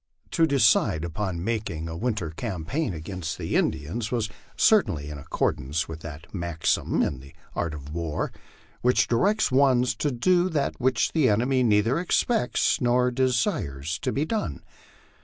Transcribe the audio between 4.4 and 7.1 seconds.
cer tainly in accordance with that maxim